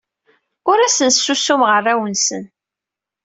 [0.69, 2.43] Ur asen-ssusumeɣ arraw-nsen.